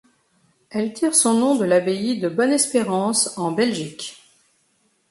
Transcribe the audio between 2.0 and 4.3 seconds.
de Bonne-Espérance en Belgique.